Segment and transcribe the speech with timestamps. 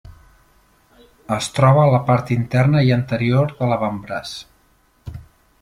[1.35, 4.33] Es troba a la part interna i anterior de l'avantbraç.